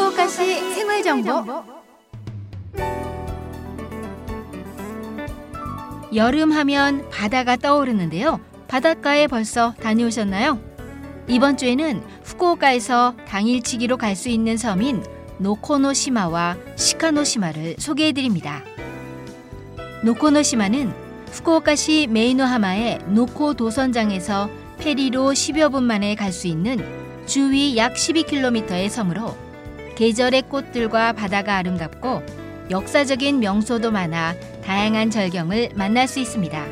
후쿠오카시 0.00 0.74
생활 0.74 1.02
정보. 1.02 1.62
여름 6.14 6.52
하면 6.52 7.08
바다가 7.10 7.56
떠오르는데요. 7.56 8.40
바닷가에 8.66 9.26
벌써 9.26 9.74
다녀오셨나요? 9.74 10.58
이번 11.28 11.58
주에는 11.58 12.02
후쿠오카에서 12.24 13.14
당일치기로 13.28 13.98
갈 13.98 14.16
수 14.16 14.30
있는 14.30 14.56
섬인 14.56 15.04
노코노시마와 15.38 16.56
시카노시마를 16.76 17.76
소개해 17.78 18.12
드립니다. 18.12 18.62
노코노시마는 20.02 20.94
후쿠오카시 21.30 22.08
메이노하마의 22.10 23.00
노코 23.08 23.52
도선장에서 23.54 24.48
페리로 24.78 25.32
10여 25.32 25.70
분 25.70 25.84
만에 25.84 26.14
갈 26.14 26.32
수 26.32 26.46
있는 26.48 26.78
주위 27.26 27.76
약 27.76 27.94
12km의 27.94 28.88
섬으로 28.88 29.49
계절의 30.00 30.48
꽃들과 30.48 31.12
바다가 31.12 31.56
아름답고 31.56 32.22
역사적인 32.70 33.38
명소도 33.38 33.90
많아 33.90 34.34
다양한 34.64 35.10
절경을 35.10 35.72
만날 35.74 36.08
수 36.08 36.20
있습니다. 36.20 36.66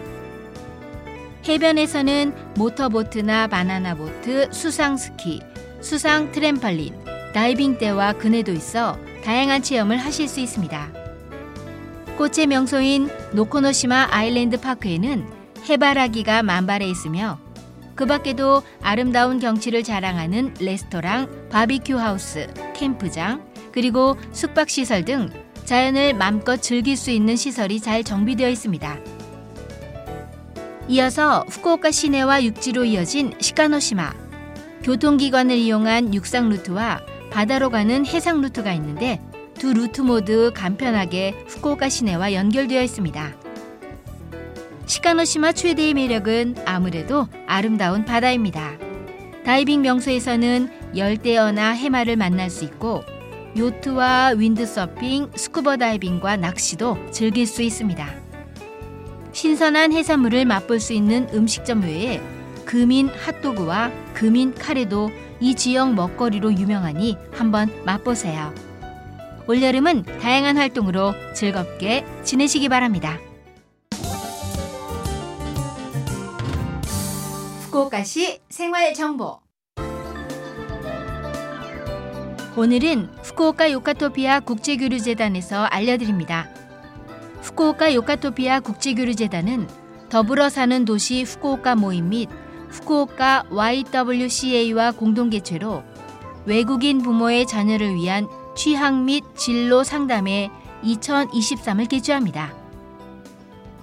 해변에서는 1.47 2.33
모터보트나 2.57 3.49
바나나보트, 3.49 4.51
수상스키, 4.51 5.43
수상 5.83 6.33
트램펄린, 6.33 6.95
다이빙대와 7.35 8.15
그네도 8.15 8.51
있어 8.53 8.99
다양한 9.23 9.63
체험을 9.63 9.99
하실 9.99 10.27
수 10.27 10.41
있습니다. 10.41 10.89
꽃의 12.17 12.47
명소인 12.47 13.11
노코노시마 13.35 14.09
아일랜드 14.11 14.59
파크에는 14.59 15.27
해바라기가 15.69 16.43
만발해 16.43 16.89
있으며 16.89 17.39
그 17.99 18.07
밖에도 18.07 18.63
아름다운 18.81 19.41
경치를 19.41 19.83
자랑하는 19.83 20.55
레스토랑, 20.61 21.49
바비큐 21.49 21.99
하우스, 21.99 22.47
캠프장, 22.73 23.43
그리고 23.73 24.17
숙박시설 24.31 25.05
등 25.05 25.29
자연을 25.65 26.15
맘껏 26.15 26.63
즐길 26.63 26.97
수 26.97 27.11
있는 27.11 27.35
시설이 27.35 27.81
잘 27.81 28.05
정비되어 28.05 28.51
있습니다. 28.51 28.99
이어서 30.87 31.45
후쿠오카 31.49 31.91
시내와 31.91 32.45
육지로 32.45 32.85
이어진 32.85 33.35
시카노시마, 33.41 34.15
교통기관을 34.85 35.57
이용한 35.57 36.15
육상 36.15 36.51
루트와 36.51 37.01
바다로 37.33 37.69
가는 37.69 38.07
해상 38.07 38.41
루트가 38.41 38.73
있는데 38.75 39.21
두 39.59 39.75
루트 39.75 40.03
모두 40.03 40.53
간편하게 40.55 41.35
후쿠오카 41.49 41.89
시내와 41.89 42.33
연결되어 42.33 42.81
있습니다. 42.81 43.48
시카노시마 44.89 45.53
최대의 45.53 45.93
매력은 45.93 46.57
아무래도 46.65 47.29
아름다운 47.47 48.07
바다입니다. 48.07 48.73
다이빙 49.45 49.83
명소에서는 49.83 50.97
열대어나 50.97 51.73
해마를 51.73 52.17
만날 52.17 52.49
수 52.49 52.65
있고 52.65 53.05
요트와 53.55 54.33
윈드서핑, 54.39 55.33
스쿠버 55.35 55.77
다이빙과 55.77 56.39
낚시도 56.39 56.97
즐길 57.11 57.47
수 57.47 57.61
있습니다. 57.61 58.09
신선한 59.33 59.93
해산물을 59.93 60.47
맛볼 60.47 60.81
수 60.81 60.95
있는 60.95 61.29
음식점 61.35 61.83
외에 61.83 62.23
금인 62.65 63.09
핫도그와 63.09 63.93
금인 64.15 64.55
카레도 64.55 65.11
이 65.41 65.55
지역 65.55 65.93
먹거리로 65.93 66.55
유명하니 66.55 67.19
한번 67.33 67.69
맛보세요. 67.85 68.55
올여름은 69.49 70.05
다양한 70.21 70.57
활동으로 70.57 71.13
즐겁게 71.35 72.07
지내시기 72.25 72.71
바랍니다. 72.71 73.19
후쿠오카시 77.69 78.41
생활 78.49 78.95
정보. 78.95 79.41
오늘은 82.57 83.11
후쿠오카 83.23 83.71
요카토피아 83.73 84.41
국제교류재단에서 84.41 85.65
알려드립니다. 85.65 86.49
후쿠오카 87.43 87.95
요카토피아 87.95 88.61
국제교류재단은 88.61 89.69
더불어 90.09 90.49
사는 90.49 90.87
도시 90.87 91.25
후쿠오카 91.25 91.75
모임 91.75 92.09
및 92.09 92.31
후쿠오카 92.71 93.45
YWCA와 93.51 94.93
공동 94.93 95.29
개최로 95.29 95.83
외국인 96.47 97.03
부모의 97.03 97.47
자녀를 97.47 97.95
위한 97.95 98.27
취학 98.57 98.95
및 99.03 99.23
진로 99.37 99.85
상담회 99.85 100.49
2023을 100.85 101.87
개최합니다. 101.87 102.55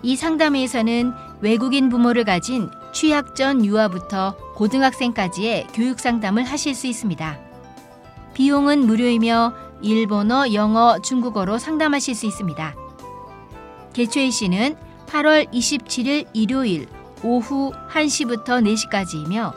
이 0.01 0.15
상담회에서는 0.15 1.13
외국인 1.41 1.89
부모를 1.89 2.23
가진 2.23 2.67
취학 2.95 3.35
전 3.35 3.65
유아부터 3.65 4.37
고등학생까지의 4.55 5.67
교육 5.73 5.99
상담을 5.99 6.45
하실 6.45 6.73
수 6.73 6.87
있습니다. 6.87 7.37
비용은 8.33 8.87
무료이며 8.87 9.53
일본어, 9.81 10.53
영어, 10.53 10.97
중국어로 10.99 11.57
상담하실 11.57 12.15
수 12.15 12.25
있습니다. 12.25 12.73
개최 13.91 14.29
시는 14.29 14.77
8월 15.07 15.51
27일 15.51 16.27
일요일 16.31 16.87
오후 17.21 17.73
1시부터 17.91 18.63
4시까지이며 18.63 19.53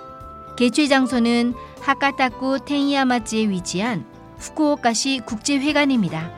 개최 0.56 0.88
장소는 0.88 1.54
하카타쿠 1.80 2.64
텐이야마치에 2.64 3.50
위치한 3.50 4.04
후쿠오카시 4.38 5.20
국제회관입니다. 5.24 6.32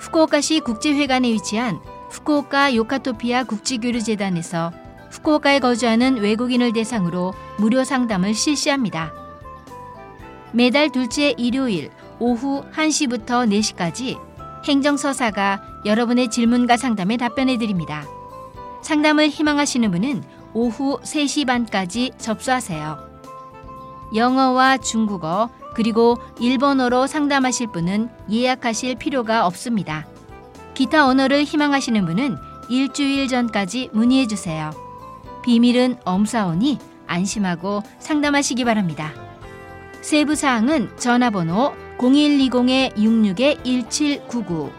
후쿠오카시 0.00 0.60
국제회관에 0.60 1.32
위치한 1.32 1.80
후쿠오카 2.10 2.76
요카토피아 2.76 3.42
국제교류재단에서 3.44 4.83
후쿠오카에 5.14 5.60
거주하는 5.60 6.16
외국인을 6.16 6.72
대상으로 6.72 7.34
무료 7.56 7.84
상담을 7.84 8.34
실시합니다. 8.34 9.12
매달 10.52 10.90
둘째 10.90 11.34
일요일 11.36 11.90
오후 12.18 12.64
1시부터 12.72 13.48
4시까지 13.48 14.18
행정서사가 14.64 15.62
여러분의 15.84 16.30
질문과 16.30 16.76
상담에 16.76 17.16
답변해 17.16 17.58
드립니다. 17.58 18.04
상담을 18.82 19.28
희망하시는 19.28 19.90
분은 19.90 20.22
오후 20.52 20.98
3시 21.00 21.46
반까지 21.46 22.12
접수하세요. 22.18 22.98
영어와 24.14 24.78
중국어 24.78 25.48
그리고 25.74 26.18
일본어로 26.40 27.06
상담하실 27.06 27.68
분은 27.68 28.08
예약하실 28.30 28.96
필요가 28.96 29.46
없습니다. 29.46 30.06
기타 30.74 31.06
언어를 31.06 31.44
희망하시는 31.44 32.04
분은 32.04 32.36
일주일 32.68 33.28
전까지 33.28 33.90
문의해 33.92 34.26
주세요. 34.26 34.83
비밀은 35.44 35.98
엄사오니 36.04 36.78
안심하고 37.06 37.82
상담하시기 37.98 38.64
바랍니다. 38.64 39.12
세부 40.00 40.34
사항은 40.34 40.96
전화번호 40.96 41.74
0120-66-1799, 41.98 44.72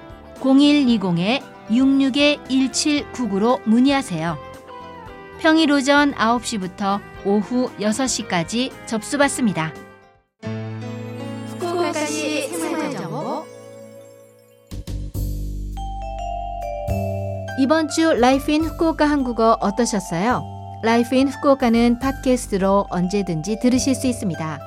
0120-66-1799로 1.69 3.61
문의하세요. 3.65 4.39
평일 5.39 5.71
오전 5.71 6.13
9시부터 6.13 6.99
오후 7.25 7.69
6시까지 7.79 8.71
접수받습니다. 8.87 9.71
후쿠오카시 11.59 12.49
생활정보 12.49 13.45
이번 17.59 17.87
주 17.87 18.13
Life 18.13 18.51
in 18.51 18.65
후쿠오카 18.65 19.05
한국어 19.05 19.57
어떠셨어요? 19.61 20.54
Life 20.85 21.15
in 21.15 21.27
후쿠오카는 21.27 21.97
팟캐스트로 21.97 22.85
언제든지 22.91 23.57
들으실 23.59 23.95
수 23.95 24.05
있습니다. 24.05 24.59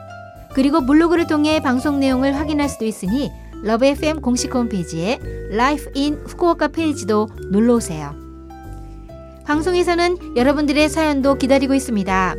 그리고 0.52 0.84
블로그를 0.84 1.28
통해 1.28 1.60
방송 1.60 2.00
내용을 2.00 2.34
확인할 2.34 2.68
수도 2.68 2.84
있으니 2.86 3.30
Love 3.62 3.86
FM 3.86 4.20
공식 4.20 4.52
홈페이지에 4.52 5.20
Life 5.52 5.92
in 5.96 6.14
후쿠오카 6.26 6.66
페이지도 6.68 7.28
놀러 7.52 7.76
오세요. 7.76 8.16
방송에서는 9.46 10.36
여러분들의 10.36 10.88
사연도 10.88 11.38
기다리고 11.38 11.74
있습니다. 11.74 12.34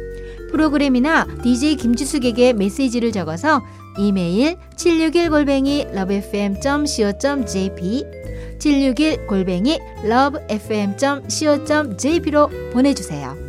프로그램이나 0.52 1.26
DJ 1.42 1.78
김지숙에게 1.78 2.52
메시지를 2.52 3.14
적어서 3.14 3.62
이메일 3.98 4.58
761골뱅이 4.76 5.96
lovefm.co.jp 5.96 8.04
761골뱅이 8.60 9.80
lovefm.co.jp로 10.04 12.50
보내주세요. 12.74 13.49